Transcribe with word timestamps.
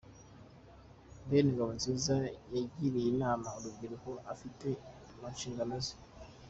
Ben 1.29 1.47
Ngabonziza 1.53 2.15
yagiriye 2.55 3.07
inama 3.13 3.47
urubyiruko 3.57 4.09
afite 4.33 4.67
mu 5.17 5.25
nshingano 5.35 5.75
ze. 5.85 5.95